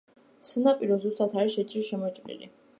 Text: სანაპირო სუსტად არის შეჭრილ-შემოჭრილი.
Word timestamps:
სანაპირო 0.51 0.97
სუსტად 1.05 1.37
არის 1.43 1.59
შეჭრილ-შემოჭრილი. 1.61 2.55